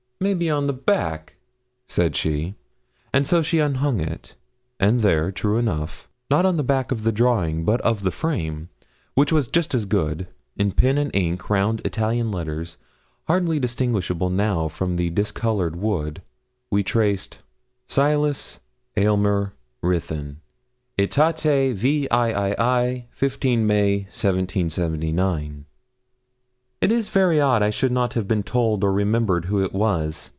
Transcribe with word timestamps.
'Maybe 0.23 0.51
on 0.51 0.67
the 0.67 0.73
back?' 0.73 1.37
said 1.87 2.15
she. 2.15 2.53
And 3.11 3.25
so 3.25 3.41
she 3.41 3.57
unhung 3.57 3.99
it, 3.99 4.35
and 4.79 4.99
there, 4.99 5.31
true 5.31 5.57
enough, 5.57 6.07
not 6.29 6.45
on 6.45 6.57
the 6.57 6.63
back 6.63 6.91
of 6.91 7.03
the 7.03 7.11
drawing, 7.11 7.65
but 7.65 7.81
of 7.81 8.03
the 8.03 8.11
frame, 8.11 8.69
which 9.15 9.33
was 9.33 9.47
just 9.47 9.73
as 9.73 9.85
good, 9.85 10.27
in 10.55 10.73
pen 10.73 10.99
and 10.99 11.09
ink 11.15 11.49
round 11.49 11.81
Italian 11.85 12.29
letters, 12.29 12.77
hardly 13.23 13.59
distinguishable 13.59 14.29
now 14.29 14.67
from 14.67 14.95
the 14.97 15.09
discoloured 15.09 15.75
wood, 15.77 16.21
we 16.69 16.83
traced 16.83 17.39
'Silas 17.87 18.59
Aylmer 18.95 19.53
Ruthyn, 19.81 20.37
AEtate 20.99 21.73
viii. 21.73 23.07
15 23.09 23.65
May, 23.65 23.97
1779.' 24.11 25.65
'It 26.83 26.91
is 26.91 27.09
very 27.09 27.39
odd 27.39 27.61
I 27.61 27.69
should 27.69 27.91
not 27.91 28.15
have 28.15 28.27
been 28.27 28.41
told 28.41 28.83
or 28.83 28.91
remembered 28.91 29.45
who 29.45 29.63
it 29.63 29.71
was. 29.71 30.29